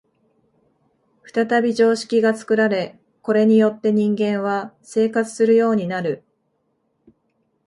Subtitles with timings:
[1.31, 6.23] 再び常識が作られ、これによって人間は生活するようになる。